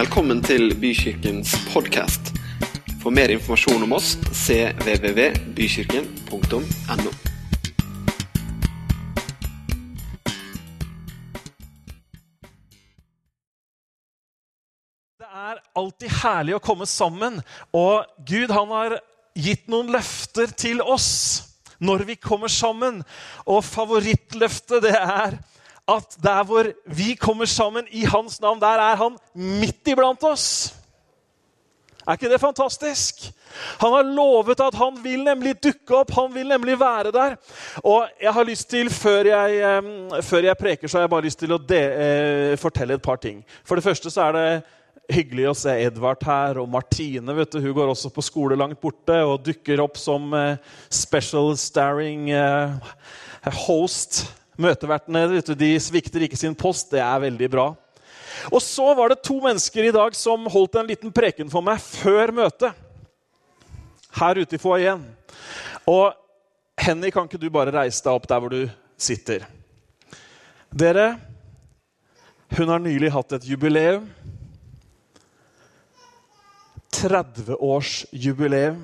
[0.00, 2.30] Velkommen til Bykirkens podkast.
[3.02, 7.10] For mer informasjon om oss cvvvbykirken.no.
[15.20, 17.44] Det er alltid herlig å komme sammen,
[17.76, 19.04] og Gud han har
[19.36, 21.44] gitt noen løfter til oss
[21.76, 23.04] når vi kommer sammen.
[23.44, 25.36] Og favorittløftet det er
[25.90, 30.74] at der hvor vi kommer sammen i hans navn, der er han midt iblant oss.
[32.06, 33.26] Er ikke det fantastisk?
[33.80, 37.36] Han har lovet at han vil nemlig dukke opp, han vil nemlig være der.
[37.84, 39.82] Og jeg har lyst til, Før jeg,
[40.22, 43.16] før jeg preker, så har jeg bare lyst til å de, eh, fortelle et par
[43.16, 43.44] ting.
[43.64, 44.62] For det første så er det
[45.10, 48.80] hyggelig å se Edvard her, og Martine vet du, hun går også på skole langt
[48.80, 50.56] borte og dukker opp som eh,
[50.90, 52.92] special starring eh,
[53.66, 54.24] host.
[54.60, 56.90] Møtevertene de svikter ikke sin post.
[56.92, 57.70] Det er veldig bra.
[58.52, 61.80] Og så var det to mennesker i dag som holdt en liten preken for meg
[61.82, 62.72] før møtet.
[64.16, 65.02] Her ute i foajeen.
[65.88, 66.12] Og
[66.80, 68.62] Henny, kan ikke du bare reise deg opp der hvor du
[69.00, 69.44] sitter?
[70.70, 71.18] Dere,
[72.56, 74.08] hun har nylig hatt et jubileum.
[77.00, 78.80] 30-årsjubileum.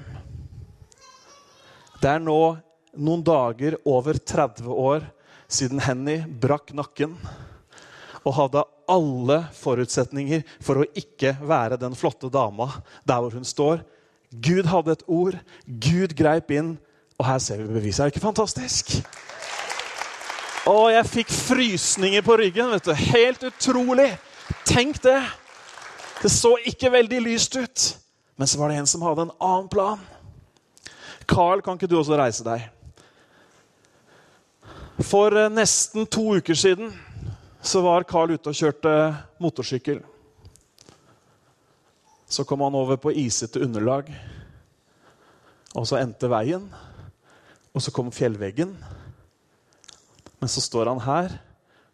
[2.01, 2.57] Det er nå
[2.97, 5.05] noen dager over 30 år
[5.49, 7.15] siden Henny brakk nakken
[8.27, 12.69] og hadde alle forutsetninger for å ikke være den flotte dama
[13.07, 13.85] der hvor hun står.
[14.31, 16.75] Gud hadde et ord, Gud greip inn,
[17.17, 18.03] og her ser vi beviset.
[18.03, 18.93] Er det ikke fantastisk?
[20.67, 22.71] Og jeg fikk frysninger på ryggen.
[22.75, 22.93] vet du.
[23.15, 24.11] Helt utrolig.
[24.67, 25.21] Tenk det.
[26.23, 27.87] Det så ikke veldig lyst ut.
[28.37, 30.03] Men så var det en som hadde en annen plan.
[31.27, 32.67] Carl, kan ikke du også reise deg?
[34.97, 36.93] For eh, nesten to uker siden
[37.61, 38.93] så var Carl ute og kjørte
[39.43, 40.01] motorsykkel.
[42.27, 44.09] Så kom han over på isete underlag,
[45.77, 46.65] og så endte veien.
[47.77, 48.73] Og så kom fjellveggen.
[50.41, 51.35] Men så står han her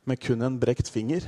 [0.06, 1.26] med kun en brekt finger.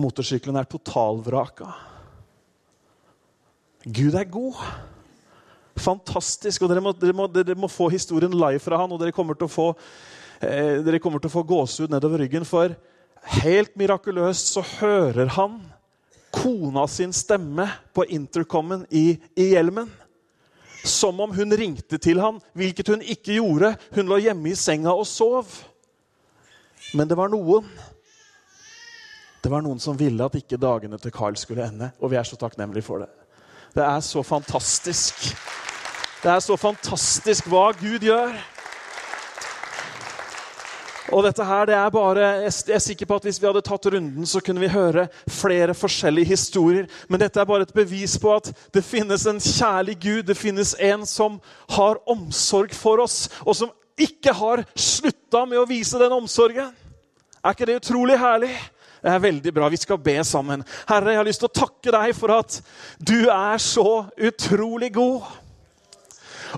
[0.00, 1.68] Motorsykkelen er totalvraka.
[3.84, 4.64] Gud er god.
[5.80, 6.62] Fantastisk.
[6.62, 9.38] og dere må, dere, må, dere må, få historien live fra han, og dere kommer
[9.38, 9.68] til å få,
[10.40, 12.44] eh, dere få gåsehud nedover ryggen.
[12.44, 12.76] For
[13.40, 15.60] helt mirakuløst så hører han
[16.30, 19.90] kona sin stemme på intercomen i, i hjelmen.
[20.84, 23.74] Som om hun ringte til han, hvilket hun ikke gjorde.
[23.92, 25.50] Hun lå hjemme i senga og sov.
[26.96, 27.66] Men det var noen.
[29.40, 31.90] Det var noen som ville at ikke dagene til Carl skulle ende.
[32.00, 33.10] Og vi er så takknemlige for det.
[33.76, 35.30] Det er så fantastisk.
[36.20, 38.34] Det er så fantastisk hva Gud gjør.
[41.10, 43.86] Og dette her, det er bare, Jeg er sikker på at hvis vi hadde tatt
[43.86, 46.86] runden, så kunne vi høre flere forskjellige historier.
[47.08, 50.22] Men dette er bare et bevis på at det finnes en kjærlig Gud.
[50.28, 55.66] Det finnes en som har omsorg for oss, og som ikke har slutta med å
[55.68, 56.70] vise den omsorgen.
[57.40, 58.54] Er ikke det utrolig herlig?
[59.00, 59.68] Det er veldig bra.
[59.72, 60.62] Vi skal be sammen.
[60.88, 62.60] Herre, jeg har lyst til å takke deg for at
[63.00, 65.24] du er så utrolig god.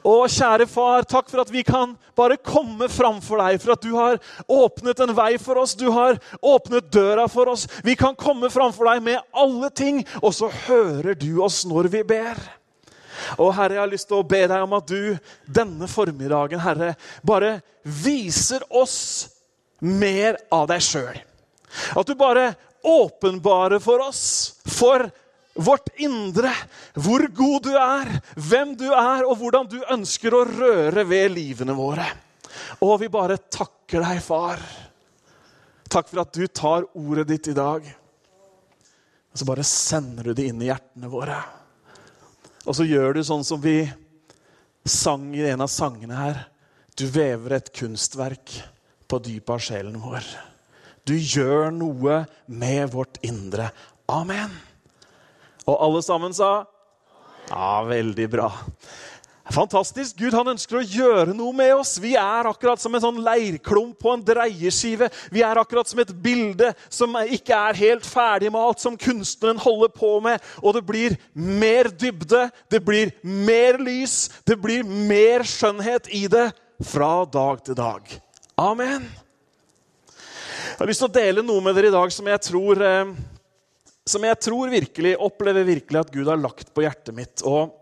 [0.00, 3.60] Å, kjære far, takk for at vi kan bare komme framfor deg.
[3.62, 5.76] For at du har åpnet en vei for oss.
[5.78, 7.66] Du har åpnet døra for oss.
[7.84, 12.04] Vi kan komme framfor deg med alle ting, og så hører du oss når vi
[12.14, 12.40] ber.
[13.38, 15.12] Og Herre, jeg har lyst til å be deg om at du
[15.46, 16.94] denne formiddagen, Herre,
[17.26, 18.98] bare viser oss
[19.82, 21.18] mer av deg sjøl.
[21.98, 22.52] At du bare
[22.82, 24.22] åpenbarer for oss,
[24.66, 25.06] for
[25.54, 26.52] vårt indre,
[26.94, 31.76] hvor god du er, hvem du er, og hvordan du ønsker å røre ved livene
[31.76, 32.06] våre.
[32.84, 34.62] Og vi bare takker deg, far.
[35.92, 37.84] Takk for at du tar ordet ditt i dag.
[39.32, 41.36] Og så bare sender du det inn i hjertene våre.
[42.64, 43.84] Og så gjør du sånn som vi
[44.88, 46.42] sang i en av sangene her.
[46.96, 48.56] Du vever et kunstverk
[49.08, 50.26] på dypet av sjelen vår.
[51.08, 53.70] Du gjør noe med vårt indre.
[54.12, 54.52] Amen.
[55.66, 56.64] Og alle sammen sa
[57.50, 58.48] Ja, veldig bra.
[59.52, 60.16] Fantastisk.
[60.16, 61.96] Gud han ønsker å gjøre noe med oss.
[62.00, 65.08] Vi er akkurat som en sånn leirklump på en dreieskive.
[65.34, 70.14] Vi er akkurat som et bilde som ikke er helt ferdigmalt, som kunstneren holder på
[70.24, 70.40] med.
[70.62, 76.48] Og det blir mer dybde, det blir mer lys, det blir mer skjønnhet i det
[76.86, 78.14] fra dag til dag.
[78.62, 79.10] Amen.
[80.72, 83.10] Jeg har lyst til å dele noe med dere i dag som jeg tror eh,
[84.08, 87.42] som jeg tror virkelig, opplever virkelig at Gud har lagt på hjertet mitt.
[87.46, 87.78] Og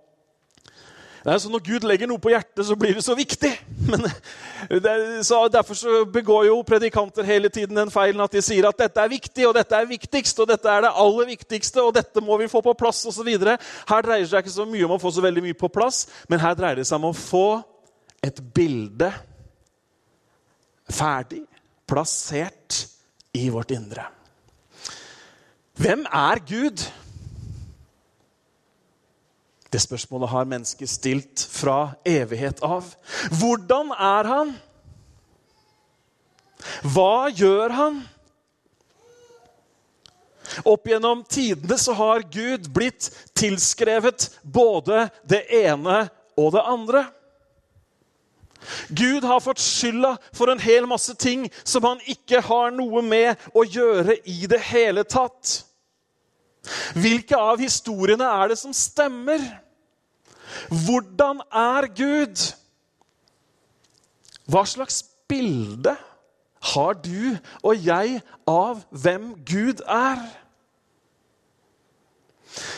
[1.25, 3.53] Det er så Når Gud legger noe på hjertet, så blir det så viktig.
[3.91, 4.05] Men
[5.25, 9.01] så Derfor så begår jo predikanter hele tiden den feilen at de sier at dette
[9.01, 12.37] er viktig, og dette er viktigst, og dette er det aller viktigste, og dette må
[12.41, 13.29] vi få på plass osv.
[13.29, 16.07] Her dreier det seg ikke så mye om å få så veldig mye på plass,
[16.29, 17.49] men her dreier det seg om å få
[18.25, 19.13] et bilde
[20.91, 21.45] ferdig,
[21.89, 22.85] plassert
[23.37, 24.09] i vårt indre.
[25.81, 26.93] Hvem er Gud?
[29.73, 32.85] Det spørsmålet har mennesket stilt fra evighet av.
[33.41, 34.51] Hvordan er han?
[36.85, 37.97] Hva gjør han?
[40.69, 46.03] Opp gjennom tidene så har Gud blitt tilskrevet både det ene
[46.37, 47.05] og det andre.
[48.93, 53.49] Gud har fått skylda for en hel masse ting som han ikke har noe med
[53.57, 55.70] å gjøre i det hele tatt.
[56.95, 59.43] Hvilke av historiene er det som stemmer?
[60.69, 62.43] Hvordan er Gud?
[64.51, 65.95] Hva slags bilde
[66.75, 68.21] har du og jeg
[68.51, 70.21] av hvem Gud er?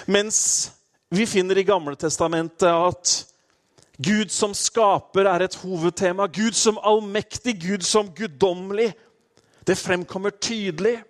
[0.07, 0.39] Mens
[1.13, 3.15] vi finner i Gamle Testamentet at
[4.03, 6.27] Gud som skaper er et hovedtema.
[6.27, 8.93] Gud som allmektig, Gud som guddommelig.
[9.67, 11.03] Det fremkommer tydelig.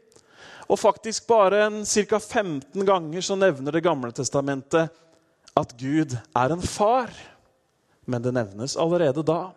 [0.69, 2.19] Og faktisk bare ca.
[2.19, 4.93] 15 ganger så nevner Det gamle testamentet
[5.57, 7.11] at Gud er en far.
[8.07, 9.53] Men det nevnes allerede da.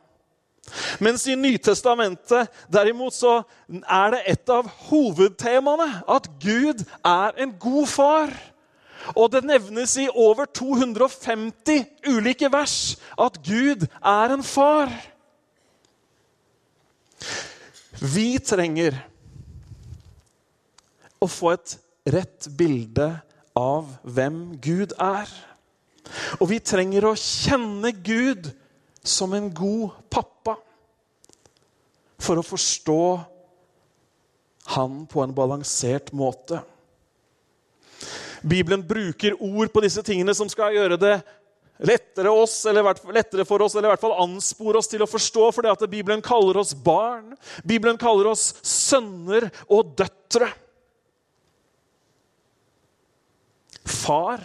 [0.99, 7.87] Mens i Nytestamentet derimot så er det et av hovedtemaene at Gud er en god
[7.91, 8.33] far.
[9.13, 14.89] Og det nevnes i over 250 ulike vers at Gud er en far.
[18.01, 18.97] Vi trenger
[21.25, 21.75] å få et
[22.15, 23.09] rett bilde
[23.57, 25.29] av hvem Gud er.
[26.39, 28.51] Og vi trenger å kjenne Gud
[29.05, 30.57] som en god pappa
[32.21, 33.01] for å forstå
[34.75, 36.61] han på en balansert måte.
[38.45, 41.15] Bibelen bruker ord på disse tingene som skal gjøre det
[41.85, 42.63] lettere, oss,
[43.13, 46.23] lettere for oss, eller i hvert fall anspore oss til å forstå, fordi at Bibelen
[46.23, 47.33] kaller oss barn.
[47.65, 50.51] Bibelen kaller oss sønner og døtre.
[53.85, 54.41] Far.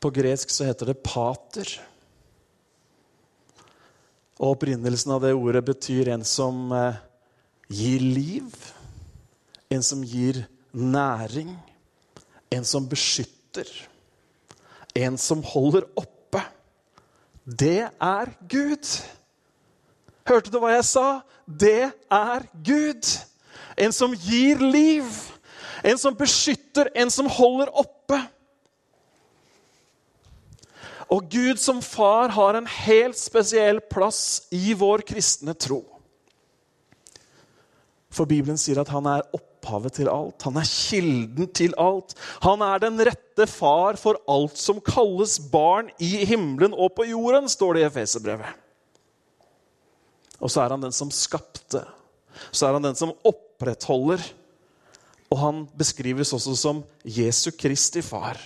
[0.00, 1.68] På gresk så heter det pater.
[4.40, 7.00] Og Opprinnelsen av det ordet betyr en som eh,
[7.68, 8.54] gir liv,
[9.68, 10.42] en som gir
[10.72, 11.52] næring,
[12.50, 13.68] en som beskytter,
[14.96, 16.40] en som holder oppe.
[17.44, 18.88] Det er Gud.
[20.28, 21.20] Hørte du hva jeg sa?
[21.44, 23.12] Det er Gud.
[23.76, 25.06] En som gir liv,
[25.82, 28.18] en som beskytter, en som holder oppe.
[31.10, 35.82] Og Gud som far har en helt spesiell plass i vår kristne tro.
[38.10, 40.42] For Bibelen sier at han er opphavet til alt.
[40.46, 42.14] Han er kilden til alt.
[42.46, 47.46] Han er den rette far for alt som kalles barn i himmelen og på jorden,
[47.50, 48.58] står det i Efeserbrevet.
[50.40, 51.84] Og så er han den som skapte.
[52.50, 54.22] Så er han den som opprettholder.
[55.30, 58.38] Og han beskrives også som Jesu Kristi far.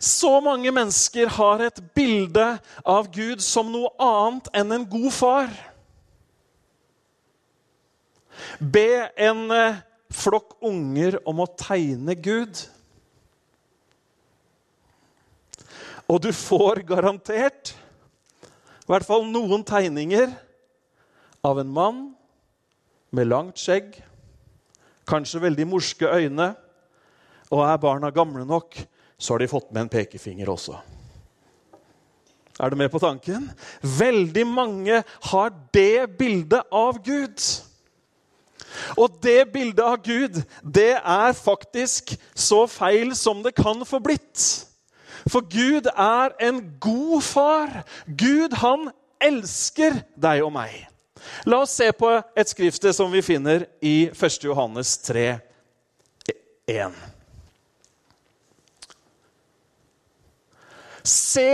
[0.00, 2.46] Så mange mennesker har et bilde
[2.84, 5.52] av Gud som noe annet enn en god far.
[8.60, 9.80] Be en eh,
[10.12, 12.60] flokk unger om å tegne Gud.
[16.06, 17.74] Og du får garantert
[18.86, 20.30] i hvert fall noen tegninger
[21.42, 22.02] av en mann
[23.10, 23.96] med langt skjegg,
[25.08, 26.54] kanskje veldig morske øyne,
[27.50, 28.76] og er barna gamle nok,
[29.18, 30.76] så har de fått med en pekefinger også.
[32.60, 33.50] Er du med på tanken?
[33.82, 37.42] Veldig mange har det bildet av Gud.
[38.96, 44.66] Og det bildet av Gud, det er faktisk så feil som det kan få blitt.
[45.28, 47.82] For Gud er en god far.
[48.06, 50.86] Gud, han elsker deg og meg.
[51.44, 54.38] La oss se på et skriftsted som vi finner i 1.
[54.44, 55.26] Johannes 3,
[56.66, 56.96] 1.
[61.06, 61.50] Se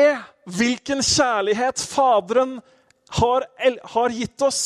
[0.49, 2.59] hvilken kjærlighet Faderen
[3.19, 3.47] har,
[3.95, 4.62] har gitt oss.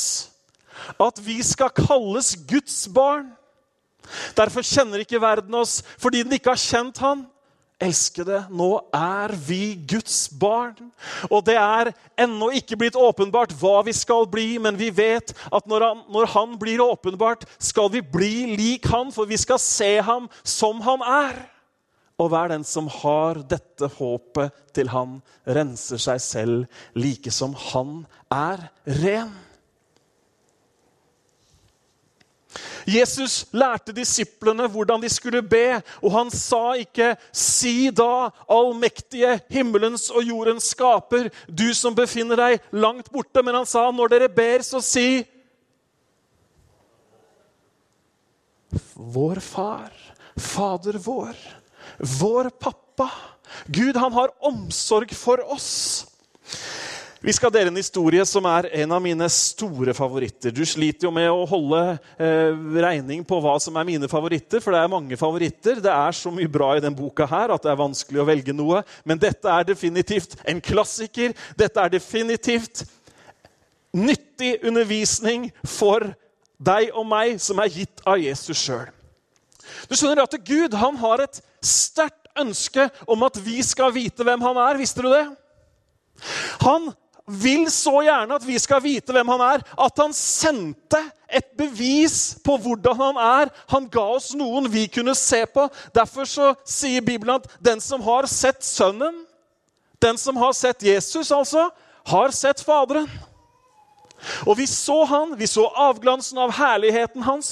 [1.02, 3.32] At vi skal kalles Guds barn.
[4.36, 7.25] Derfor kjenner ikke verden oss, fordi den ikke har kjent Han.
[7.76, 10.78] Elskede, nå er vi Guds barn.
[11.28, 11.90] Og det er
[12.25, 16.30] ennå ikke blitt åpenbart hva vi skal bli, men vi vet at når han, når
[16.33, 21.04] han, blir åpenbart, skal vi bli lik han, for vi skal se ham som han
[21.04, 21.37] er.
[22.16, 28.06] Og hver den som har dette håpet til han, renser seg selv like som han
[28.33, 28.71] er
[29.02, 29.35] ren.
[32.86, 40.10] Jesus lærte disiplene hvordan de skulle be, og han sa ikke 'Si da, allmektige himmelens
[40.10, 44.62] og jordens skaper, du som befinner deg langt borte', men han sa 'Når dere ber,
[44.62, 45.26] så si'
[48.94, 49.92] Vår far,
[50.36, 51.36] Fader vår,
[51.98, 53.10] vår pappa.
[53.66, 56.06] Gud, han har omsorg for oss.
[57.20, 60.52] Vi skal dele en historie som er en av mine store favoritter.
[60.52, 61.80] Du sliter jo med å holde
[62.20, 65.80] eh, regning på hva som er mine favoritter, for det er mange favoritter.
[65.80, 68.54] Det er så mye bra i den boka her at det er vanskelig å velge
[68.56, 68.82] noe.
[69.08, 71.32] Men dette er definitivt en klassiker.
[71.56, 72.85] Dette er definitivt
[73.96, 76.04] nyttig undervisning for
[76.61, 78.92] deg og meg som er gitt av Jesus sjøl.
[79.88, 84.44] Du skjønner at Gud han har et sterkt ønske om at vi skal vite hvem
[84.44, 84.78] han er.
[84.78, 85.25] Visste du det?
[86.61, 86.90] Han
[87.26, 92.37] vil så gjerne at vi skal vite hvem han er, at han sendte et bevis
[92.47, 93.50] på hvordan han er.
[93.73, 95.66] Han ga oss noen vi kunne se på.
[95.95, 99.25] Derfor så sier Bibelen at den som har sett Sønnen,
[100.02, 101.71] den som har sett Jesus, altså,
[102.06, 103.09] har sett Faderen.
[104.47, 107.50] Og vi så han, vi så avglansen av herligheten hans.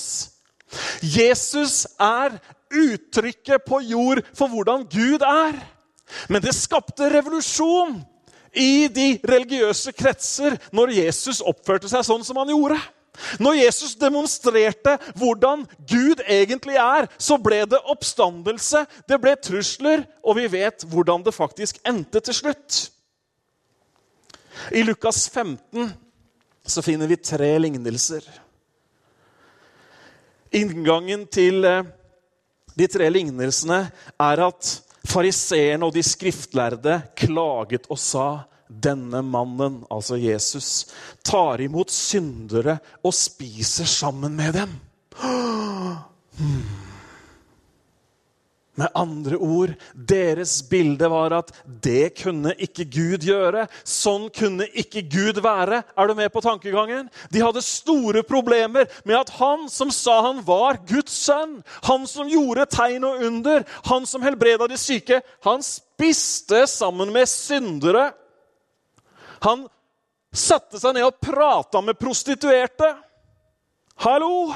[1.03, 2.39] Jesus er
[2.75, 5.59] uttrykket på jord for hvordan Gud er.
[6.29, 7.99] Men det skapte revolusjon
[8.55, 12.79] i de religiøse kretser når Jesus oppførte seg sånn som han gjorde.
[13.39, 20.41] Når Jesus demonstrerte hvordan Gud egentlig er, så ble det oppstandelse, det ble trusler, og
[20.41, 22.81] vi vet hvordan det faktisk endte til slutt.
[24.75, 25.93] I Lukas 15
[26.67, 28.25] så finner vi tre lignelser.
[30.55, 31.87] Inngangen til eh,
[32.79, 33.81] de tre lignelsene
[34.23, 34.71] er at
[35.05, 38.29] Fariseerne og de skriftlærde klaget og sa
[38.69, 40.87] denne mannen, altså Jesus,
[41.25, 44.75] tar imot syndere og spiser sammen med dem.
[46.35, 46.94] Hmm.
[48.75, 53.69] Med andre ord, deres bilde var at det kunne ikke Gud gjøre.
[53.87, 55.85] Sånn kunne ikke Gud være.
[55.95, 57.07] Er du med på tankegangen?
[57.31, 62.31] De hadde store problemer med at han som sa han var Guds sønn, han som
[62.31, 68.09] gjorde tegn og under, han som helbreda de syke, han spiste sammen med syndere.
[69.47, 69.69] Han
[70.35, 72.91] satte seg ned og prata med prostituerte.
[74.03, 74.51] Hallo!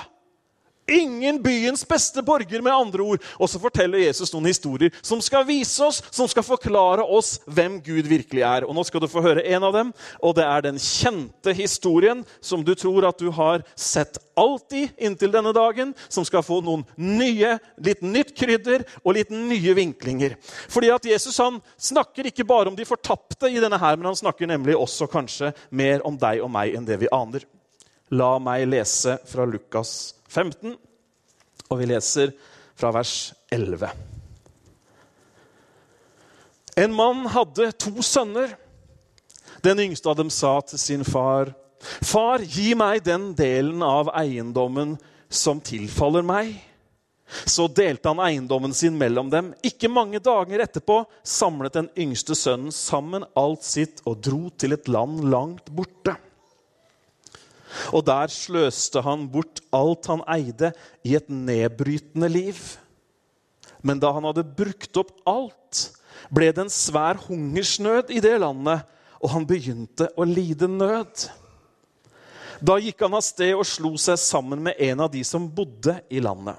[0.88, 3.24] Ingen byens beste borger, med andre ord.
[3.36, 7.76] Og så forteller Jesus noen historier som skal vise oss, som skal forklare oss hvem
[7.84, 8.64] Gud virkelig er.
[8.64, 9.92] Og Nå skal du få høre en av dem,
[10.24, 15.32] og det er den kjente historien som du tror at du har sett alltid inntil
[15.34, 20.38] denne dagen, som skal få noen nye, litt nytt krydder og litt nye vinklinger.
[20.72, 24.20] Fordi at Jesus han snakker ikke bare om de fortapte i denne her, men han
[24.20, 27.44] snakker nemlig også kanskje mer om deg og meg enn det vi aner.
[28.14, 30.76] La meg lese fra Lukas 15,
[31.68, 32.32] og vi leser
[32.78, 33.90] fra vers 11.
[36.78, 38.54] En mann hadde to sønner.
[39.64, 44.96] Den yngste av dem sa til sin far, 'Far, gi meg den delen av eiendommen
[45.30, 46.56] som tilfaller meg.'
[47.28, 49.50] Så delte han eiendommen sin mellom dem.
[49.62, 54.88] Ikke mange dager etterpå samlet den yngste sønnen sammen alt sitt og dro til et
[54.88, 56.16] land langt borte.
[57.92, 60.72] Og der sløste han bort alt han eide,
[61.04, 62.58] i et nedbrytende liv.
[63.84, 65.82] Men da han hadde brukt opp alt,
[66.34, 68.84] ble det en svær hungersnød i det landet,
[69.18, 71.28] og han begynte å lide nød.
[72.58, 75.94] Da gikk han av sted og slo seg sammen med en av de som bodde
[76.10, 76.58] i landet.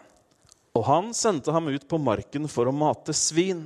[0.77, 3.65] Og han sendte ham ut på marken for å mate svin.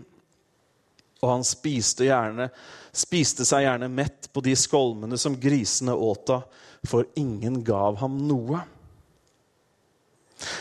[1.23, 2.49] Og han spiste, gjerne,
[2.91, 6.45] spiste seg gjerne mett på de skolmene som grisene åt av,
[6.83, 8.59] for ingen gav ham noe.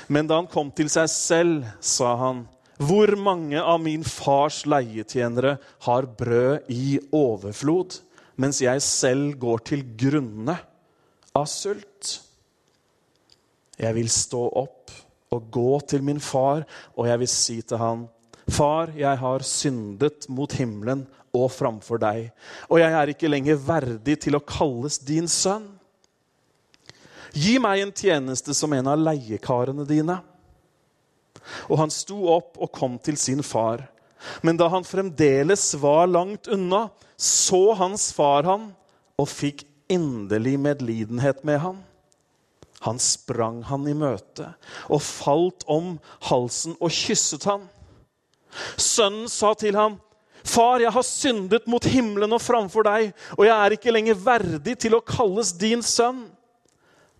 [0.07, 2.45] Men da han kom til seg selv, sa han,
[2.83, 7.99] hvor mange av min fars leietjenere har brød i overflod,
[8.40, 10.57] mens jeg selv går til grunne
[11.37, 12.16] av sult?
[13.83, 14.95] Jeg vil stå opp
[15.33, 16.64] og gå til min far,
[16.97, 18.07] og jeg vil si til han,
[18.52, 22.26] Far, jeg har syndet mot himmelen og framfor deg,
[22.68, 25.71] og jeg er ikke lenger verdig til å kalles din sønn.
[27.32, 30.18] Gi meg en tjeneste som en av leiekarene dine.
[31.73, 33.87] Og han sto opp og kom til sin far.
[34.44, 38.68] Men da han fremdeles var langt unna, så hans far han
[39.18, 41.80] og fikk inderlig medlidenhet med han.
[42.82, 44.49] Han sprang han i møte
[44.90, 45.97] og falt om
[46.28, 47.68] halsen og kysset han.
[48.76, 50.00] Sønnen sa til ham,
[50.44, 54.78] 'Far, jeg har syndet mot himmelen og framfor deg,' 'og jeg er ikke lenger verdig
[54.78, 56.30] til å kalles din sønn.'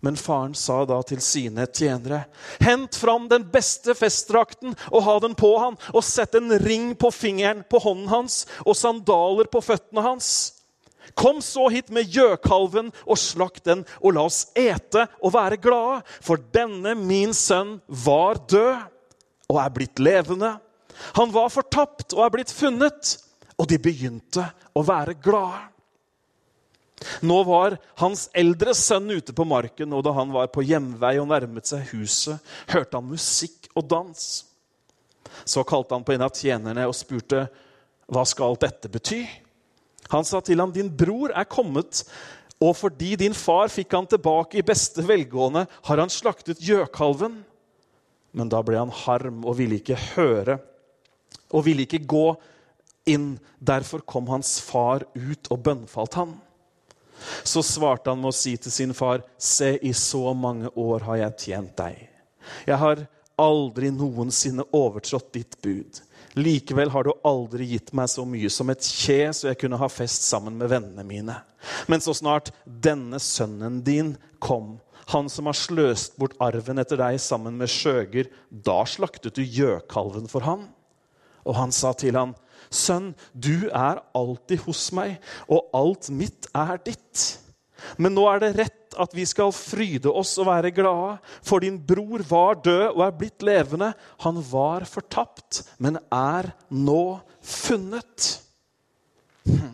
[0.03, 2.25] Men faren sa da til sine tjenere.:
[2.59, 7.07] Hent fram den beste festdrakten og ha den på han, og sett en ring på
[7.15, 10.27] fingeren på hånden hans og sandaler på føttene hans.
[11.15, 16.01] Kom så hit med gjøkalven og slakt den, og la oss ete og være glade,
[16.19, 18.83] for denne min sønn var død
[19.53, 20.57] og er blitt levende.
[21.17, 23.17] Han var fortapt og er blitt funnet,
[23.57, 25.69] og de begynte å være glade.
[27.25, 31.29] Nå var hans eldre sønn ute på marken, og da han var på hjemvei og
[31.31, 32.39] nærmet seg huset,
[32.71, 34.27] hørte han musikk og dans.
[35.43, 37.47] Så kalte han på en av tjenerne og spurte,
[38.07, 39.27] 'Hva skal alt dette bety?'
[40.11, 42.03] Han sa til ham, 'Din bror er kommet,
[42.61, 47.43] og fordi din far fikk han tilbake i beste velgående, har han slaktet gjøkalven.'
[48.33, 50.59] Men da ble han harm og ville ikke høre
[51.53, 52.25] og ville ikke gå
[53.09, 53.37] inn.
[53.59, 56.35] Derfor kom hans far ut og bønnfalt han.
[57.47, 61.21] Så svarte han med å si til sin far, Se, i så mange år har
[61.21, 62.01] jeg tjent deg.
[62.67, 63.05] Jeg har
[63.39, 66.01] aldri noensinne overtrådt ditt bud.
[66.33, 69.89] Likevel har du aldri gitt meg så mye som et kje, så jeg kunne ha
[69.91, 71.37] fest sammen med vennene mine.
[71.87, 74.79] Men så snart denne sønnen din kom,
[75.11, 80.29] han som har sløst bort arven etter deg sammen med skjøger, da slaktet du gjøkalven
[80.31, 80.67] for han.
[81.43, 82.35] Og han sa til han,
[82.73, 87.25] Sønn, du er alltid hos meg, og alt mitt er ditt.
[88.01, 91.77] Men nå er det rett at vi skal fryde oss og være glade, for din
[91.77, 93.91] bror var død og er blitt levende.
[94.25, 98.29] Han var fortapt, men er nå funnet.
[99.49, 99.73] Hm.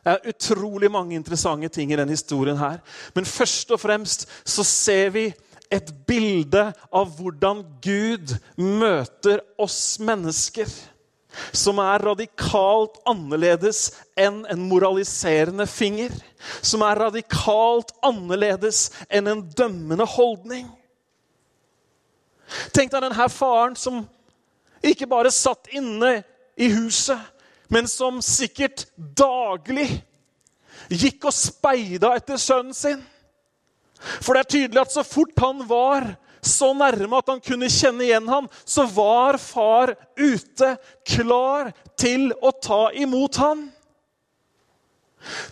[0.00, 2.56] Det er utrolig mange interessante ting i denne historien.
[2.56, 2.80] her.
[3.14, 5.26] Men først og fremst så ser vi
[5.70, 10.70] et bilde av hvordan Gud møter oss mennesker
[11.52, 16.12] som er radikalt annerledes enn en moraliserende finger.
[16.62, 20.66] Som er radikalt annerledes enn en dømmende holdning.
[22.74, 24.02] Tenk deg denne faren som
[24.82, 26.20] ikke bare satt inne
[26.58, 27.18] i huset,
[27.70, 29.86] men som sikkert daglig
[30.90, 33.02] gikk og speida etter sønnen sin.
[34.00, 36.08] For det er tydelig at så fort han var
[36.40, 40.72] så nærme at han kunne kjenne igjen ham, så var far ute,
[41.04, 43.66] klar til å ta imot ham.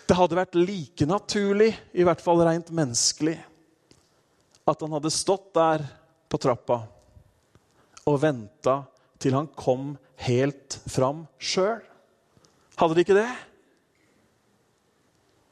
[0.09, 3.37] Det hadde vært like naturlig, i hvert fall rent menneskelig,
[4.65, 5.85] at han hadde stått der
[6.29, 6.81] på trappa
[8.09, 8.81] og venta
[9.21, 9.93] til han kom
[10.25, 11.83] helt fram sjøl.
[12.79, 13.29] Hadde de ikke det?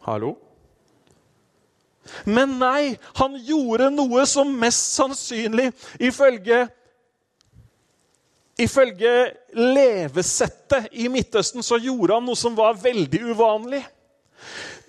[0.08, 0.34] Hallo?
[2.26, 6.68] Men nei, han gjorde noe som mest sannsynlig, ifølge
[8.58, 9.12] Ifølge
[9.54, 13.84] levesettet i Midtøsten så gjorde han noe som var veldig uvanlig.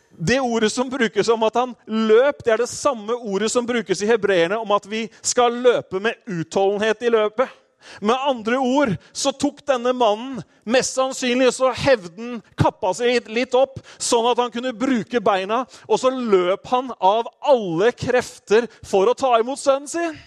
[0.08, 4.00] Det ordet som brukes om at han løp, det er det samme ordet som brukes
[4.02, 7.52] i hebreerne om at vi skal løpe med utholdenhet i løpet.
[8.00, 13.78] Med andre ord så tok denne mannen mest sannsynlig så hevden kappa seg litt opp,
[13.96, 19.16] sånn at han kunne bruke beina, og så løp han av alle krefter for å
[19.16, 20.18] ta imot sønnen sin.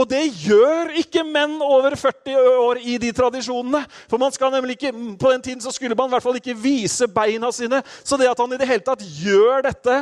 [0.00, 3.82] Og det gjør ikke menn over 40 år i de tradisjonene.
[4.08, 6.56] For man skal nemlig ikke, På den tiden så skulle man i hvert fall ikke
[6.56, 7.82] vise beina sine.
[8.04, 9.98] Så det at han i det hele tatt gjør dette,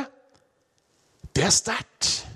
[1.35, 2.26] det er sterkt.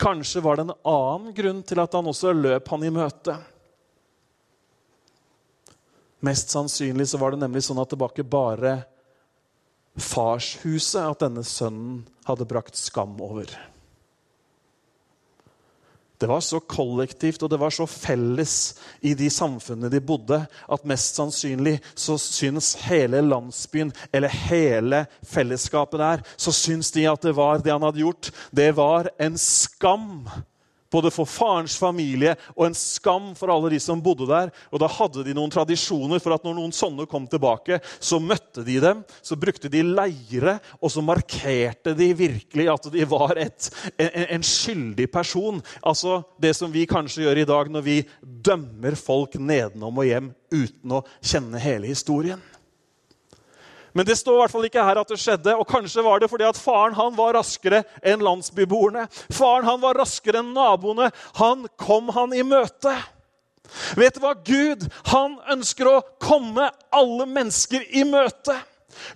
[0.00, 3.36] Kanskje var det en annen grunn til at han også løp han i møte.
[6.26, 8.76] Mest sannsynlig så var det nemlig sånn at det var ikke bare
[10.00, 13.50] farshuset at denne sønnen hadde brakt skam over.
[16.18, 18.54] Det var så kollektivt og det var så felles
[19.04, 26.00] i de samfunnene de bodde, at mest sannsynlig så syns hele landsbyen eller hele fellesskapet
[26.00, 28.30] der så syns de at det var det han hadde gjort.
[28.50, 30.24] Det var en skam
[30.96, 34.52] både for farens familie og en skam for alle de som bodde der.
[34.72, 38.64] Og da hadde de noen tradisjoner for at når noen sånne kom tilbake, så møtte
[38.66, 39.04] de dem.
[39.20, 44.46] Så brukte de leire, og så markerte de virkelig at de var et, en, en
[44.46, 45.62] skyldig person.
[45.86, 50.32] Altså det som vi kanskje gjør i dag når vi dømmer folk nedenom og hjem
[50.52, 52.40] uten å kjenne hele historien.
[53.96, 55.56] Men det står i hvert fall ikke her at det skjedde.
[55.56, 59.06] Og kanskje var det fordi at faren han var raskere enn landsbyboerne.
[59.32, 61.08] Faren han var raskere enn naboene.
[61.40, 62.92] Han kom han i møte.
[63.96, 64.34] Vet du hva?
[64.46, 68.54] Gud han ønsker å komme alle mennesker i møte.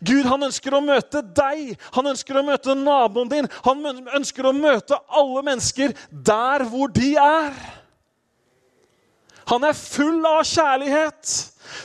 [0.04, 3.48] Gud han ønsker å møte deg, han ønsker å møte naboen din.
[3.64, 3.84] Han
[4.16, 7.79] ønsker å møte alle mennesker der hvor de er.
[9.50, 11.30] Han er full av kjærlighet.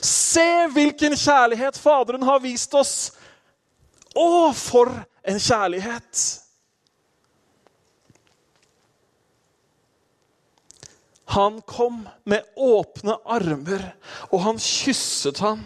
[0.06, 2.95] Se hvilken kjærlighet Faderen har vist oss.
[4.15, 4.91] Å, for
[5.25, 6.23] en kjærlighet!
[11.36, 13.82] Han kom med åpne armer,
[14.30, 15.65] og han kysset ham.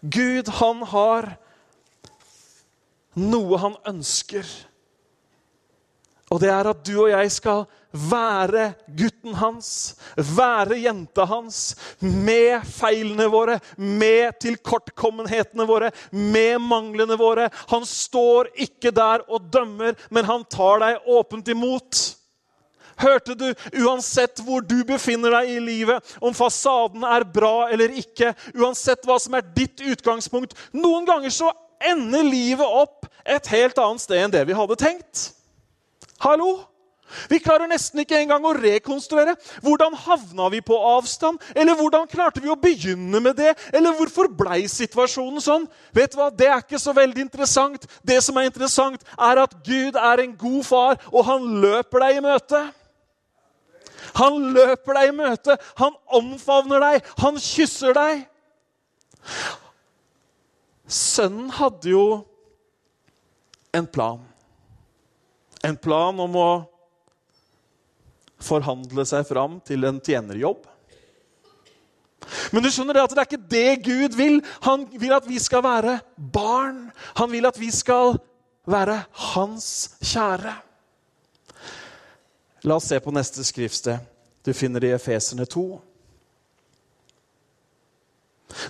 [0.00, 1.34] Gud, han har
[3.18, 4.46] noe han ønsker.
[6.34, 9.68] Og det er at du og jeg skal være gutten hans,
[10.16, 11.60] være jenta hans,
[12.02, 17.46] med feilene våre, med tilkortkommenhetene våre, med manglene våre.
[17.70, 22.02] Han står ikke der og dømmer, men han tar deg åpent imot.
[22.96, 23.46] Hørte du,
[23.84, 29.18] uansett hvor du befinner deg i livet, om fasaden er bra eller ikke, uansett hva
[29.20, 31.52] som er ditt utgangspunkt Noen ganger så
[31.84, 35.26] ender livet opp et helt annet sted enn det vi hadde tenkt.
[36.22, 36.64] Hallo?
[37.30, 39.36] Vi klarer nesten ikke engang å rekonstruere.
[39.62, 41.38] Hvordan havna vi på avstand?
[41.54, 43.52] Eller hvordan klarte vi å begynne med det?
[43.70, 45.68] Eller hvorfor blei situasjonen sånn?
[45.94, 46.32] Vet du hva?
[46.34, 47.86] Det er ikke så veldig interessant.
[48.02, 52.18] Det som er interessant, er at Gud er en god far, og han løper deg
[52.18, 52.62] i møte.
[54.16, 55.58] Han løper deg i møte.
[55.78, 57.10] Han omfavner deg.
[57.22, 58.24] Han kysser deg.
[60.86, 62.06] Sønnen hadde jo
[63.74, 64.22] en plan.
[65.64, 66.50] En plan om å
[68.42, 70.66] forhandle seg fram til en tjenerjobb.
[72.52, 74.40] Men du skjønner det at det er ikke det Gud vil.
[74.66, 76.86] Han vil at vi skal være barn.
[77.20, 78.18] Han vil at vi skal
[78.66, 78.98] være
[79.32, 79.68] hans
[80.02, 80.54] kjære.
[82.66, 84.02] La oss se på neste skriftsted.
[84.42, 85.66] Du finner det i Efeserne 2.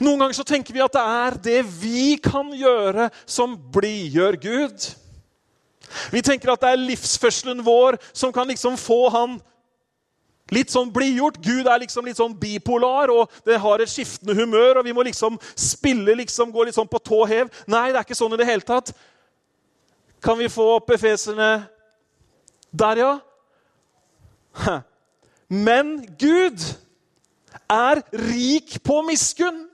[0.05, 4.87] Noen ganger så tenker vi at det er det vi kan gjøre, som blidgjør Gud.
[6.12, 9.37] Vi tenker at det er livsførselen vår som kan liksom få han
[10.55, 11.40] litt sånn blidgjort.
[11.42, 14.81] Gud er liksom litt sånn bipolar, og det har et skiftende humør.
[14.81, 17.51] og Vi må liksom spille, liksom gå litt sånn på tå hev.
[17.66, 18.92] Nei, det er ikke sånn i det hele tatt.
[20.22, 21.66] Kan vi få opp efeserne
[22.72, 23.12] der, ja?
[25.49, 26.62] Men Gud
[27.70, 29.65] er rik på miskunn.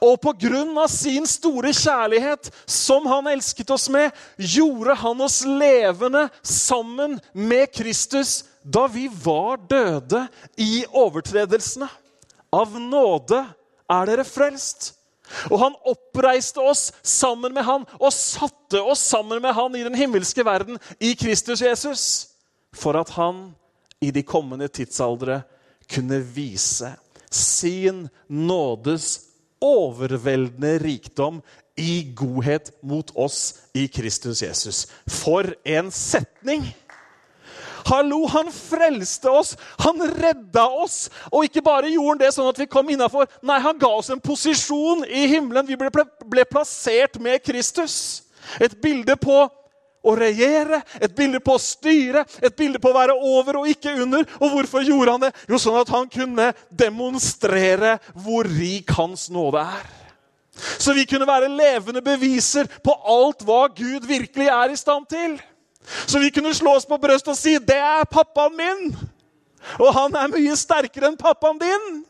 [0.00, 5.40] Og på grunn av sin store kjærlighet, som han elsket oss med, gjorde han oss
[5.46, 10.26] levende sammen med Kristus da vi var døde
[10.60, 11.88] i overtredelsene.
[12.52, 13.42] Av nåde
[13.88, 14.94] er dere frelst.
[15.52, 19.96] Og han oppreiste oss sammen med han og satte oss sammen med han i den
[19.98, 22.04] himmelske verden i Kristus Jesus,
[22.72, 23.50] for at han
[24.00, 25.42] i de kommende tidsaldre
[25.88, 26.94] kunne vise
[27.30, 29.27] sin nådes
[29.64, 31.40] overveldende rikdom
[31.78, 34.86] i godhet mot oss i Kristus Jesus.
[35.06, 36.66] For en setning!
[37.88, 41.06] Hallo, han frelste oss, han redda oss.
[41.32, 43.28] Og ikke bare gjorde han det sånn at vi kom innafor.
[43.40, 45.68] Nei, han ga oss en posisjon i himmelen.
[45.68, 47.94] Vi ble, ble plassert med Kristus.
[48.60, 49.46] Et bilde på
[50.04, 53.96] å regjere, et bilde på å styre, et bilde på å være over og ikke
[54.02, 54.24] under.
[54.38, 55.32] Og hvorfor gjorde han det?
[55.50, 59.86] Jo, sånn at han kunne demonstrere hvor rik hans nåde er.
[60.58, 65.36] Så vi kunne være levende beviser på alt hva Gud virkelig er i stand til.
[66.06, 68.96] Så vi kunne slå oss på brøstet og si 'Det er pappaen min'.
[69.78, 72.04] Og han er mye sterkere enn pappaen din.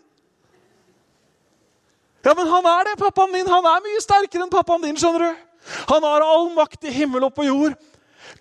[2.25, 3.47] Ja, men han er det, pappaen min.
[3.47, 4.97] Han er mye sterkere enn pappaen din.
[4.97, 5.48] skjønner du?
[5.91, 7.77] Han har all makt i himmel og på jord.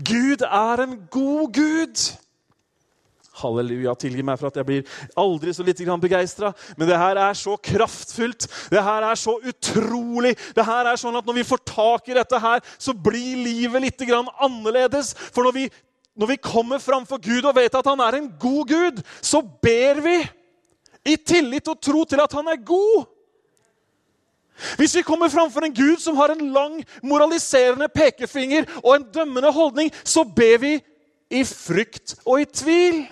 [0.04, 2.08] Gud er en god Gud.
[3.38, 6.52] Halleluja, tilgi meg for at jeg blir aldri så lite grann begeistra.
[6.78, 10.34] Men det her er så kraftfullt, det her er så utrolig.
[10.58, 13.84] Det her er sånn at Når vi får tak i dette, her, så blir livet
[13.84, 15.14] litt grann annerledes.
[15.14, 15.68] For når vi,
[16.18, 20.02] når vi kommer framfor Gud og vet at han er en god Gud, så ber
[20.02, 20.18] vi
[21.08, 23.06] i tillit og tro til at han er god.
[24.78, 29.52] Hvis vi kommer framfor en Gud som har en lang, moraliserende pekefinger og en dømmende
[29.54, 30.74] holdning, så ber vi
[31.30, 33.04] i frykt og i tvil.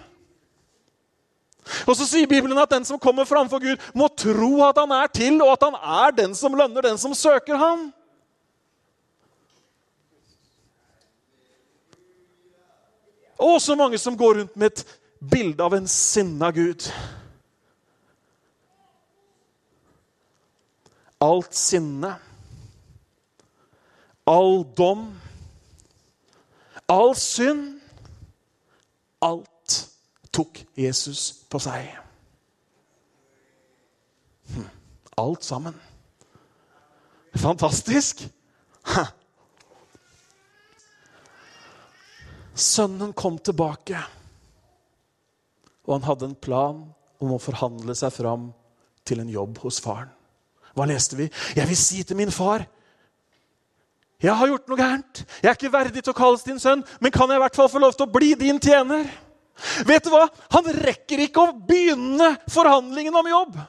[1.86, 5.10] Og så sier Bibelen at den som kommer framfor Gud, må tro at han er
[5.14, 7.88] til, og at han er den som lønner den som søker ham.
[13.42, 14.86] Og så mange som går rundt med et
[15.20, 16.88] bilde av en sinna Gud.
[21.24, 22.16] Alt sinne,
[24.26, 25.08] all dom,
[26.92, 27.76] all synd
[29.26, 29.78] Alt
[30.36, 31.88] tok Jesus på seg.
[34.54, 34.68] Hm,
[35.18, 35.78] alt sammen.
[37.42, 38.28] Fantastisk!
[42.56, 44.00] Sønnen kom tilbake,
[45.88, 46.86] og han hadde en plan
[47.20, 48.52] om å forhandle seg fram
[49.08, 50.14] til en jobb hos faren.
[50.76, 51.30] Hva leste vi?
[51.56, 52.66] Jeg vil si til min far
[54.22, 55.22] Jeg har gjort noe gærent.
[55.44, 57.70] Jeg er ikke verdig til å kalles din sønn, men kan jeg i hvert fall
[57.70, 59.06] få lov til å bli din tjener?
[59.88, 60.26] Vet du hva?
[60.56, 63.60] Han rekker ikke å begynne forhandlingen om jobb.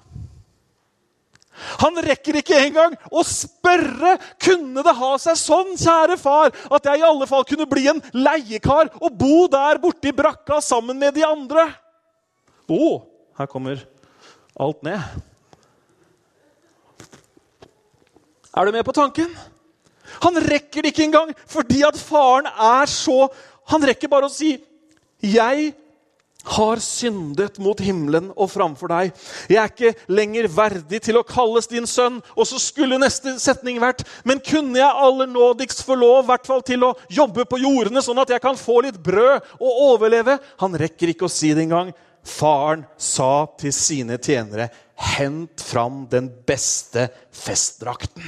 [1.82, 7.00] Han rekker ikke engang å spørre kunne det ha seg sånn, kjære far, at jeg
[7.00, 11.16] i alle fall kunne bli en leiekar og bo der borte i brakka sammen med
[11.16, 11.68] de andre.
[12.66, 13.00] Å, oh,
[13.38, 13.82] her kommer
[14.60, 15.00] alt ned.
[18.56, 19.28] Er du med på tanken?
[20.22, 23.26] Han rekker det ikke engang fordi at faren er så
[23.72, 24.54] Han rekker bare å si
[25.20, 25.74] 'Jeg
[26.46, 29.12] har syndet mot himmelen og framfor deg.
[29.50, 32.20] Jeg er ikke lenger verdig til å kalles din sønn.
[32.36, 36.62] Og så skulle neste setning vært Men kunne jeg aller nådigst få lov hvert fall
[36.62, 40.38] til å jobbe på jordene, sånn at jeg kan få litt brød og overleve?
[40.62, 41.92] Han rekker ikke å si det engang.
[42.26, 48.24] Faren sa til sine tjenere, hent fram den beste festdrakten.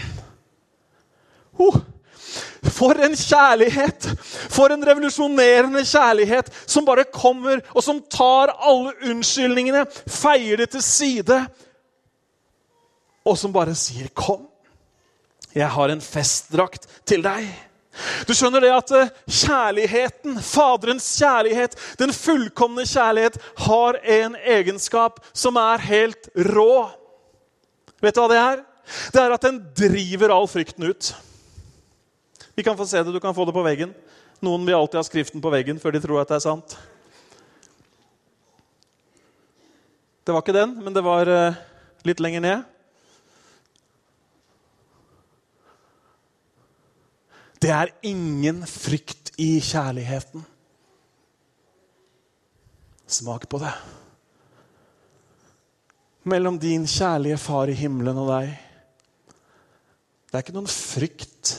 [1.59, 1.79] Oh.
[2.63, 4.11] For en kjærlighet!
[4.53, 10.85] For en revolusjonerende kjærlighet som bare kommer, og som tar alle unnskyldningene, feier det til
[10.85, 11.41] side,
[13.25, 14.49] og som bare sier 'Kom,
[15.55, 17.68] jeg har en festdrakt til deg'.
[18.29, 25.59] Du skjønner det at eh, kjærligheten, Faderens kjærlighet, den fullkomne kjærlighet, har en egenskap som
[25.61, 26.89] er helt rå.
[28.03, 28.61] Vet du hva det er?
[29.13, 31.11] Det er at den driver all frykten ut.
[32.55, 33.13] Vi kan få se det.
[33.15, 33.93] Du kan få det på veggen.
[34.43, 36.79] Noen vil alltid ha skriften på veggen før de tror at det er sant.
[40.27, 41.59] Det var ikke den, men det var uh,
[42.07, 42.67] litt lenger ned.
[47.59, 50.45] Det er ingen frykt i kjærligheten.
[53.09, 53.73] Smak på det.
[56.29, 58.53] Mellom din kjærlige far i himmelen og deg.
[60.29, 61.55] Det er ikke noen frykt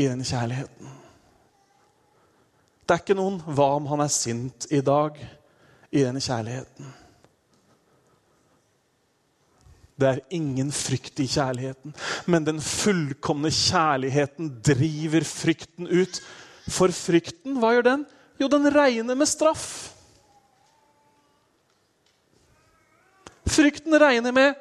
[0.00, 0.96] i den kjærligheten.
[2.80, 5.20] Det er ikke noen 'hva om han er sint i dag'
[5.92, 6.94] i den kjærligheten.
[10.00, 11.92] Det er ingen frykt i kjærligheten,
[12.30, 16.20] men den fullkomne kjærligheten driver frykten ut.
[16.70, 18.06] For frykten, hva gjør den?
[18.40, 19.90] Jo, den regner med straff.
[23.50, 24.56] Frykten regner med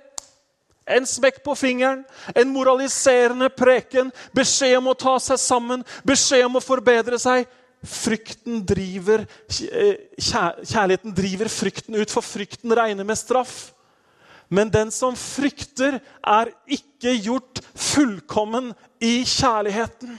[0.89, 2.01] en smekk på fingeren,
[2.33, 7.45] en moraliserende preken, beskjed om å ta seg sammen, beskjed om å forbedre seg.
[7.85, 13.71] Frykten driver, eh, Kjærligheten driver frykten ut, for frykten regner med straff.
[14.49, 20.17] Men den som frykter, er ikke gjort fullkommen i kjærligheten.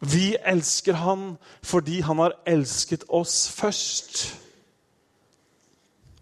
[0.00, 4.26] Vi elsker han fordi han har elsket oss først.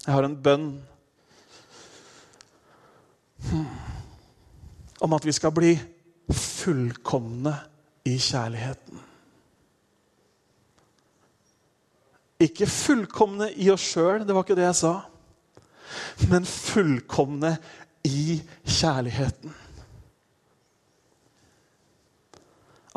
[0.05, 0.69] Jeg har en bønn
[5.01, 5.75] om at vi skal bli
[6.33, 7.53] fullkomne
[8.07, 9.03] i kjærligheten.
[12.39, 14.95] Ikke fullkomne i oss sjøl, det var ikke det jeg sa.
[16.31, 17.55] Men fullkomne
[18.07, 19.53] i kjærligheten.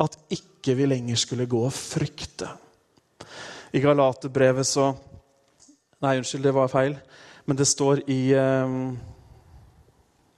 [0.01, 2.49] At ikke vi lenger skulle gå og frykte.
[3.73, 4.91] I Galaterbrevet så
[6.01, 6.95] Nei, unnskyld, det var feil.
[7.45, 8.95] Men det står i um,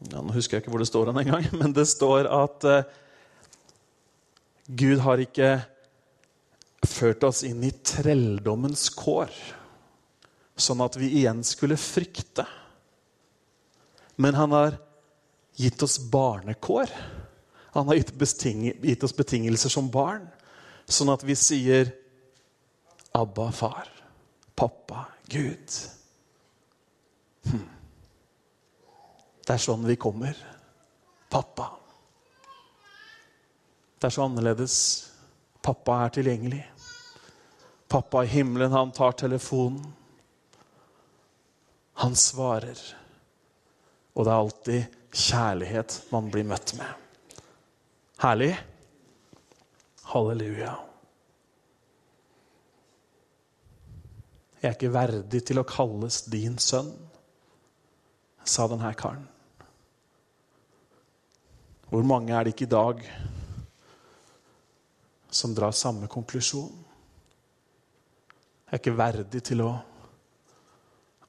[0.10, 2.82] ja, Nå husker jeg ikke hvor det står engang, men det står at uh,
[4.68, 5.54] Gud har ikke
[6.88, 9.32] ført oss inn i trelldommens kår,
[10.56, 12.46] sånn at vi igjen skulle frykte.
[14.16, 14.78] Men han har
[15.56, 16.89] gitt oss barnekår.
[17.74, 20.28] Han har gitt, oss betingelser som barn,
[20.86, 21.89] sånn at vi sier
[23.13, 23.89] Abba, far.
[24.58, 25.74] Pappa, Gud.
[27.50, 27.66] Hm.
[29.46, 30.38] Det er sånn vi kommer.
[31.34, 31.72] Pappa.
[33.98, 34.78] Det er så annerledes.
[35.62, 36.63] Pappa er tilgjengelig.
[37.89, 39.82] Pappa i himmelen, han tar telefonen.
[42.01, 42.79] Han svarer.
[44.13, 46.89] Og det er alltid kjærlighet man blir møtt med.
[48.23, 48.53] Herlig.
[50.13, 50.73] Halleluja.
[54.63, 56.93] Jeg er ikke verdig til å kalles din sønn,
[58.47, 59.25] sa denne karen.
[61.89, 63.01] Hvor mange er det ikke i dag
[65.27, 66.71] som drar samme konklusjon?
[68.69, 69.73] Jeg er ikke verdig til å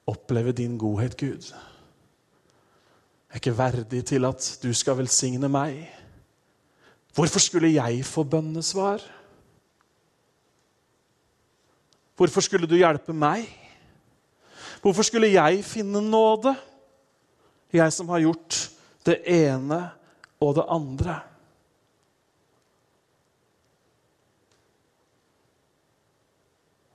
[0.07, 1.51] oppleve din godhet, Gud.
[1.51, 5.81] Jeg er ikke verdig til at du skal velsigne meg.
[7.15, 9.03] Hvorfor skulle jeg få bønnesvar?
[12.15, 13.47] Hvorfor skulle du hjelpe meg?
[14.81, 16.55] Hvorfor skulle jeg finne nåde?
[17.73, 18.59] Jeg som har gjort
[19.05, 19.81] det ene
[20.39, 21.15] og det andre.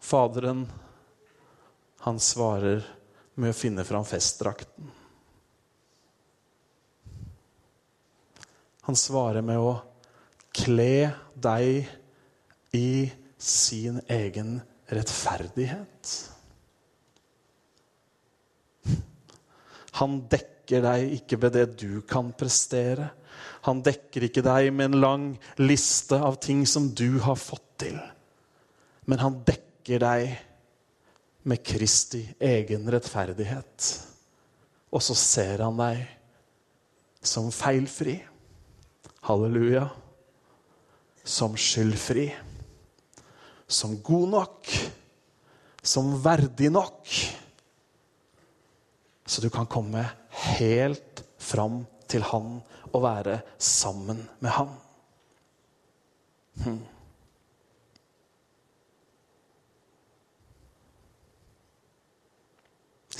[0.00, 0.64] Faderen,
[2.00, 2.99] han svarer
[3.34, 4.90] med å finne fram festdrakten.
[8.88, 9.76] Han svarer med å
[10.56, 11.86] kle deg
[12.74, 14.58] i sin egen
[14.90, 16.10] rettferdighet.
[20.00, 23.10] Han dekker deg ikke ved det du kan prestere.
[23.68, 25.26] Han dekker ikke deg med en lang
[25.60, 27.98] liste av ting som du har fått til.
[29.06, 30.38] Men han dekker deg
[31.42, 33.88] med Kristi egen rettferdighet.
[34.90, 36.02] Og så ser han deg
[37.22, 38.18] som feilfri.
[39.28, 39.86] Halleluja.
[41.24, 42.28] Som skyldfri.
[43.70, 44.72] Som god nok.
[45.82, 47.14] Som verdig nok.
[49.26, 50.02] Så du kan komme
[50.58, 52.58] helt fram til han
[52.90, 54.72] og være sammen med han.
[56.60, 56.80] Hmm.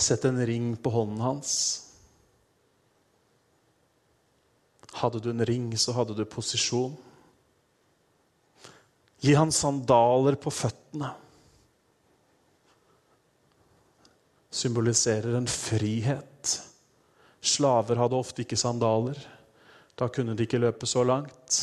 [0.01, 1.53] Sett en ring på hånden hans.
[4.97, 6.97] Hadde du en ring, så hadde du posisjon.
[9.21, 11.13] Gi han sandaler på føttene.
[14.51, 16.57] Symboliserer en frihet.
[17.41, 19.21] Slaver hadde ofte ikke sandaler.
[20.01, 21.61] Da kunne de ikke løpe så langt.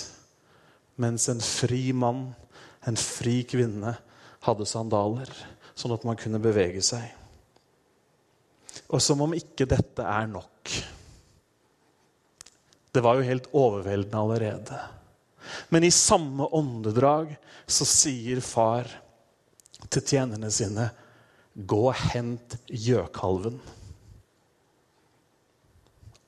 [1.02, 2.28] Mens en fri mann,
[2.86, 3.98] en fri kvinne,
[4.46, 5.30] hadde sandaler,
[5.74, 7.17] sånn at man kunne bevege seg.
[8.90, 10.74] Og som om ikke dette er nok.
[12.94, 14.78] Det var jo helt overveldende allerede.
[15.70, 17.36] Men i samme åndedrag
[17.68, 18.90] så sier far
[19.88, 20.90] til tjenerne sine
[21.58, 23.56] Gå og hent gjøkalven.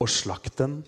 [0.02, 0.80] Og slakt den,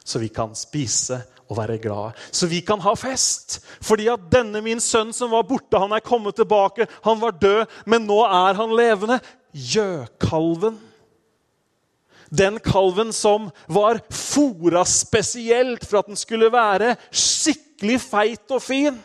[0.00, 1.18] så vi kan spise
[1.52, 2.14] og være glade.
[2.32, 3.58] Så vi kan ha fest.
[3.84, 6.88] Fordi at denne min sønn som var borte, han er kommet tilbake.
[7.04, 9.20] Han var død, men nå er han levende.
[9.52, 10.80] Gjøkalven
[12.32, 18.96] den kalven som var fora spesielt for at den skulle være skikkelig feit og fin,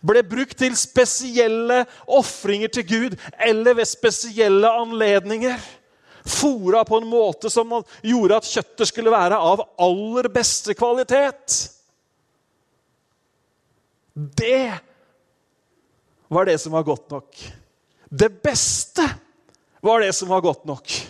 [0.00, 5.60] ble brukt til spesielle ofringer til Gud eller ved spesielle anledninger.
[6.24, 11.60] Fora på en måte som gjorde at kjøttet skulle være av aller beste kvalitet.
[14.16, 14.72] Det
[16.32, 17.46] var det som var godt nok.
[18.08, 19.04] Det beste
[19.84, 21.00] var det som var godt nok.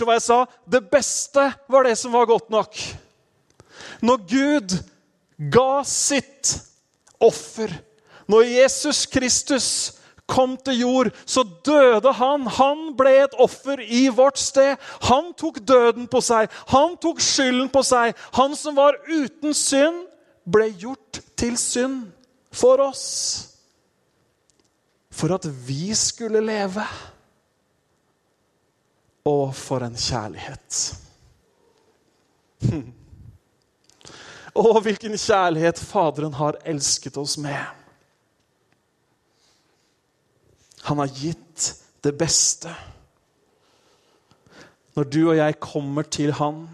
[0.00, 0.36] Hørte hva jeg sa?
[0.64, 2.76] Det beste var det som var godt nok.
[4.00, 4.76] Når Gud
[5.52, 6.54] ga sitt
[7.20, 7.68] offer,
[8.24, 9.66] når Jesus Kristus
[10.24, 12.48] kom til jord, så døde han.
[12.48, 14.80] Han ble et offer i vårt sted.
[15.10, 16.48] Han tok døden på seg.
[16.72, 18.16] Han tok skylden på seg.
[18.40, 20.06] Han som var uten synd,
[20.48, 22.06] ble gjort til synd
[22.48, 23.04] for oss.
[25.12, 26.88] For at vi skulle leve.
[29.28, 30.78] Og for en kjærlighet.
[32.64, 32.88] Hm.
[34.56, 37.60] Å, hvilken kjærlighet Faderen har elsket oss med.
[40.88, 41.70] Han har gitt
[42.02, 42.72] det beste.
[44.96, 46.64] Når du og jeg kommer til Han,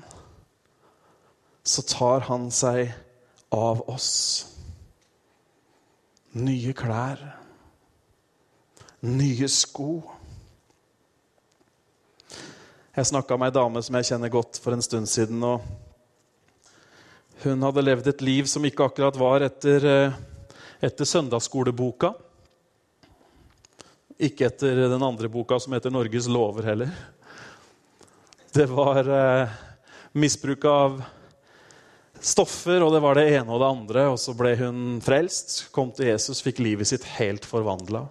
[1.66, 2.94] så tar Han seg
[3.52, 4.12] av oss.
[6.36, 7.20] Nye klær,
[9.02, 10.15] nye sko
[12.96, 15.42] jeg snakka med ei dame som jeg kjenner godt, for en stund siden.
[15.44, 15.60] og
[17.42, 20.14] Hun hadde levd et liv som ikke akkurat var etter, eh,
[20.80, 22.14] etter søndagsskoleboka.
[24.16, 26.90] Ikke etter den andre boka som heter 'Norges lover' heller.
[28.52, 29.48] Det var eh,
[30.14, 31.04] misbruk av
[32.18, 34.08] stoffer, og det var det ene og det andre.
[34.08, 38.08] Og så ble hun frelst, kom til Jesus, fikk livet sitt helt forvandla.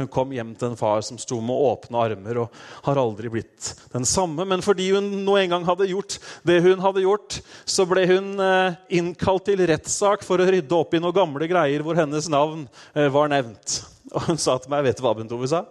[0.00, 3.74] Hun kom hjem til en far som sto med åpne armer og har aldri blitt
[3.92, 4.46] den samme.
[4.48, 6.16] Men fordi hun nå en gang hadde gjort
[6.48, 7.36] det hun hadde gjort,
[7.68, 11.84] så ble hun eh, innkalt til rettssak for å rydde opp i noen gamle greier
[11.84, 13.82] hvor hennes navn eh, var nevnt.
[14.14, 15.66] Og hun sa til meg Vet du hva Bent Ove sa?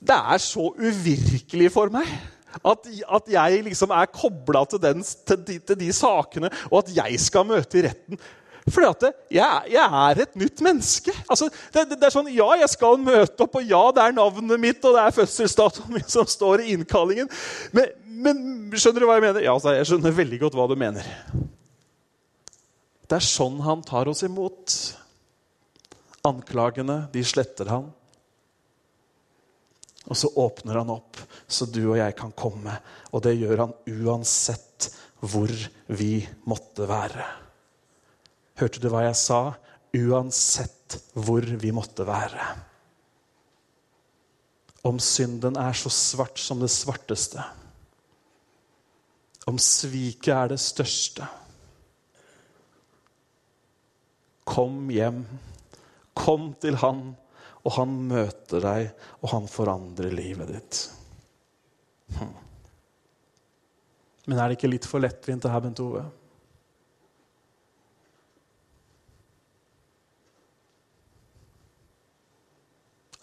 [0.00, 2.08] Det er så uvirkelig for meg.
[2.64, 7.46] At, at, jeg liksom er kobla til, til, til, de sakene, og at jeg skal
[7.46, 8.18] møte i retten.
[8.70, 9.04] Fordi at
[9.34, 11.14] jeg, jeg, er et nytt menneske.
[11.26, 14.16] Altså, det, det, det, er sånn, Ja, jeg skal møte opp, og ja, det er
[14.16, 17.30] navnet mitt og det er fødselsdatoen min som står i innkallingen.
[17.76, 18.42] Men, men,
[18.74, 19.44] skjønner du hva jeg mener?
[19.44, 21.06] Ja, altså, jeg skjønner veldig godt hva du mener.
[23.10, 24.76] Det er sånn han tar oss imot.
[26.28, 27.88] Anklagene, de sletter han.
[30.10, 32.74] Og så åpner han opp, så du og jeg kan komme.
[33.10, 34.90] Og det gjør han uansett
[35.20, 35.52] hvor
[35.92, 37.26] vi måtte være.
[38.60, 39.40] Hørte du hva jeg sa?
[39.96, 42.44] Uansett hvor vi måtte være.
[44.86, 47.42] Om synden er så svart som det svarteste.
[49.48, 51.26] Om sviket er det største.
[54.50, 55.24] Kom hjem.
[56.16, 57.02] Kom til Han,
[57.64, 58.92] og Han møter deg,
[59.22, 60.84] og Han forandrer livet ditt.
[62.18, 62.32] Hm.
[64.28, 66.04] Men er det ikke litt for lettvint, det her, Bent Ove?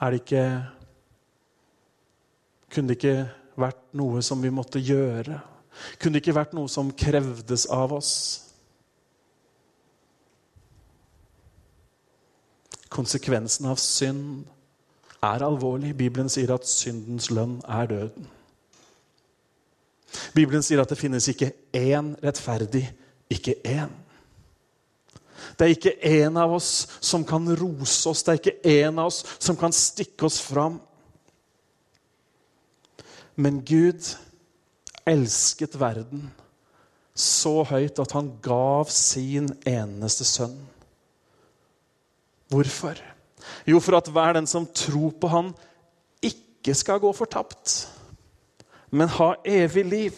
[0.02, 0.66] Er det ikke
[2.74, 5.40] Kunne det ikke vært noe som vi måtte gjøre?
[5.98, 8.12] Kunne det ikke vært noe som krevdes av oss?
[12.94, 14.46] Konsekvensen av synd
[15.24, 15.94] er alvorlig.
[15.98, 18.28] Bibelen sier at syndens lønn er døden.
[20.36, 22.86] Bibelen sier at det finnes ikke én rettferdig,
[23.32, 23.92] ikke én.
[25.58, 29.10] Det er ikke en av oss som kan rose oss, det er ikke en av
[29.10, 30.78] oss som kan stikke oss fram.
[33.38, 34.06] Men Gud
[35.08, 36.30] elsket verden
[37.18, 40.58] så høyt at han gav sin eneste sønn.
[42.54, 43.00] Hvorfor?
[43.68, 45.52] Jo, for at hver den som tror på han,
[46.22, 47.88] ikke skal gå fortapt,
[48.92, 50.18] men ha evig liv.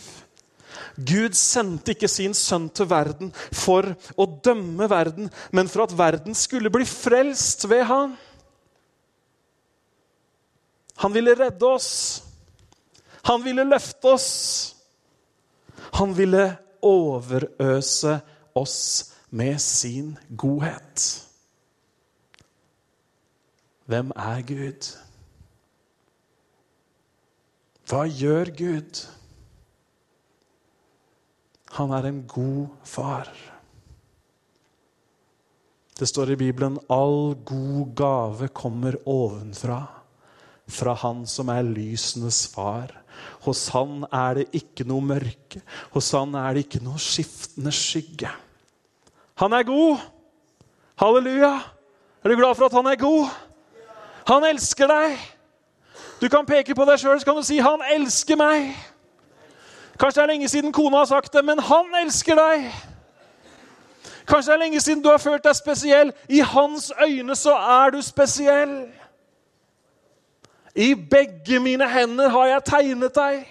[0.95, 3.87] Gud sendte ikke sin sønn til verden for
[4.19, 8.17] å dømme verden, men for at verden skulle bli frelst ved han.
[10.99, 11.91] Han ville redde oss.
[13.29, 14.31] Han ville løfte oss.
[15.95, 16.49] Han ville
[16.85, 18.19] overøse
[18.55, 18.81] oss
[19.29, 21.05] med sin godhet.
[23.89, 24.89] Hvem er Gud?
[27.89, 28.99] Hva gjør Gud?
[31.77, 33.29] Han er en god far.
[35.99, 39.81] Det står i Bibelen all god gave kommer ovenfra,
[40.69, 42.93] fra Han som er lysenes far.
[43.43, 45.61] Hos Han er det ikke noe mørke,
[45.91, 48.31] hos Han er det ikke noe skiftende skygge.
[49.43, 49.99] Han er god!
[50.99, 51.57] Halleluja!
[52.23, 53.29] Er du glad for at han er god?
[54.27, 55.19] Han elsker deg!
[56.19, 58.75] Du kan peke på deg sjøl du si 'Han elsker meg'.
[59.99, 62.69] Kanskje det er lenge siden kona har sagt det, men han elsker deg.
[64.29, 66.13] Kanskje det er lenge siden du har følt deg spesiell.
[66.29, 68.75] I hans øyne så er du spesiell.
[70.75, 73.41] I begge mine hender har jeg tegnet deg,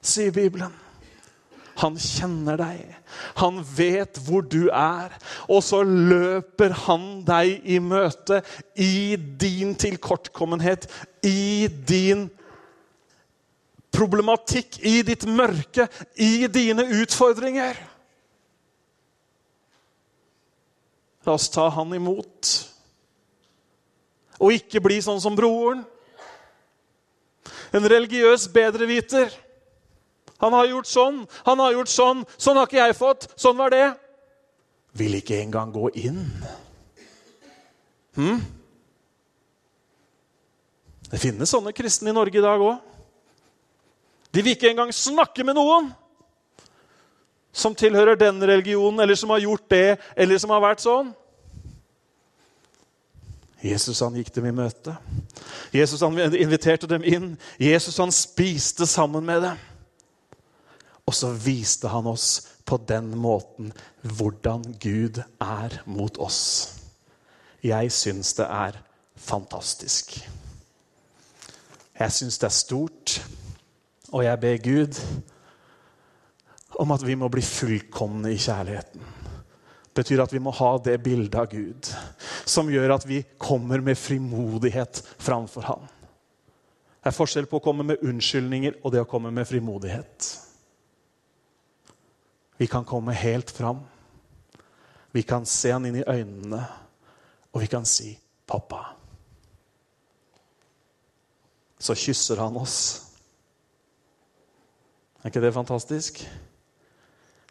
[0.00, 0.72] sier Bibelen.
[1.82, 2.94] Han kjenner deg.
[3.40, 5.12] Han vet hvor du er.
[5.48, 8.42] Og så løper han deg i møte
[8.76, 10.86] i din tilkortkommenhet,
[11.26, 12.28] i din
[13.92, 15.86] problematikk, i ditt mørke,
[16.16, 17.78] i dine utfordringer.
[21.26, 22.50] La oss ta han imot.
[24.42, 25.84] Og ikke bli sånn som broren.
[27.72, 29.30] En religiøs bedreviter.
[30.42, 32.24] Han har gjort sånn, han har gjort sånn.
[32.34, 33.28] Sånn har ikke jeg fått.
[33.38, 33.86] Sånn var det.
[34.98, 36.24] Vil ikke engang gå inn.
[38.18, 38.42] Hm?
[41.12, 42.91] Det finnes sånne kristne i Norge i dag òg.
[44.34, 45.90] De vil ikke engang snakke med noen
[47.52, 51.10] som tilhører den religionen, eller som har gjort det, eller som har vært sånn.
[53.62, 54.96] Jesus han gikk dem i møte.
[55.72, 57.28] Jesus han inviterte dem inn.
[57.60, 59.60] Jesus han spiste sammen med dem.
[61.06, 63.72] Og så viste han oss på den måten
[64.02, 66.40] hvordan Gud er mot oss.
[67.62, 68.80] Jeg syns det er
[69.14, 70.16] fantastisk.
[71.98, 73.16] Jeg syns det er stort.
[74.12, 75.00] Og jeg ber Gud
[76.80, 79.08] om at vi må bli fullkomne i kjærligheten.
[79.92, 81.90] Det betyr at vi må ha det bildet av Gud
[82.48, 85.84] som gjør at vi kommer med frimodighet framfor Han.
[87.02, 90.28] Det er forskjell på å komme med unnskyldninger og det å komme med frimodighet.
[92.62, 93.80] Vi kan komme helt fram.
[95.12, 96.62] Vi kan se han inn i øynene,
[97.52, 98.94] og vi kan si 'pappa'.
[101.78, 103.11] Så kysser han oss.
[105.22, 106.18] Er ikke det fantastisk?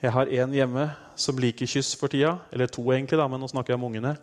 [0.02, 2.34] Jeg har én hjemme som liker kyss for tida.
[2.52, 4.16] Eller to, egentlig, da, men nå snakker jeg om ungene.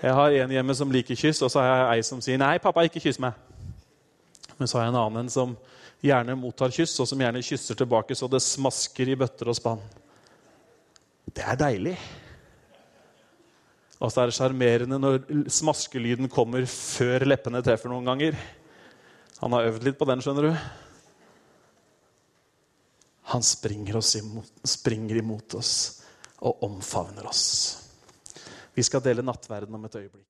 [0.00, 2.58] Jeg har en hjemme som liker kyss, og så har jeg ei som sier 'nei,
[2.58, 3.34] pappa, ikke kyss meg'.
[4.58, 5.56] Men så har jeg en annen som
[6.02, 9.80] gjerne mottar kyss, og som gjerne kysser tilbake så det smasker i bøtter og spann.
[11.34, 11.98] Det er deilig.
[14.00, 18.36] Og så er det sjarmerende når smaskelyden kommer før leppene treffer noen ganger.
[19.40, 20.85] Han har øvd litt på den, skjønner du.
[23.26, 25.72] Han springer, imot, springer imot oss
[26.46, 27.42] og omfavner oss.
[28.76, 30.22] Vi skal dele nattverden om et øyeblikk.